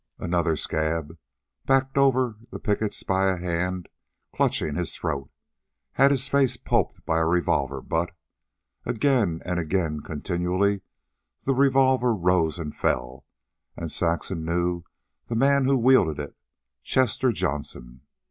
[0.17, 1.15] Another scab,
[1.67, 3.87] backed over the pickets by a hand
[4.33, 5.29] clutching his throat,
[5.91, 8.11] had his face pulped by a revolver butt.
[8.83, 10.81] Again and again, continually,
[11.43, 13.27] the revolver rose and fell,
[13.77, 14.81] and Saxon knew
[15.27, 16.35] the man who wielded it
[16.81, 18.01] Chester Johnson.